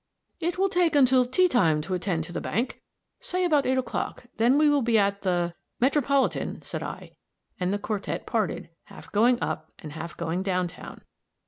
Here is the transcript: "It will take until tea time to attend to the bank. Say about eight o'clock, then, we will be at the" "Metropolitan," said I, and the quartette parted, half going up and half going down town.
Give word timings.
"It 0.39 0.57
will 0.57 0.67
take 0.67 0.95
until 0.95 1.27
tea 1.27 1.47
time 1.47 1.79
to 1.83 1.93
attend 1.93 2.23
to 2.23 2.33
the 2.33 2.41
bank. 2.41 2.81
Say 3.19 3.45
about 3.45 3.67
eight 3.67 3.77
o'clock, 3.77 4.25
then, 4.37 4.57
we 4.57 4.67
will 4.67 4.81
be 4.81 4.97
at 4.97 5.21
the" 5.21 5.53
"Metropolitan," 5.79 6.63
said 6.63 6.81
I, 6.81 7.11
and 7.59 7.71
the 7.71 7.77
quartette 7.77 8.25
parted, 8.25 8.69
half 8.85 9.11
going 9.11 9.39
up 9.43 9.71
and 9.77 9.91
half 9.91 10.17
going 10.17 10.41
down 10.41 10.69
town. 10.69 11.01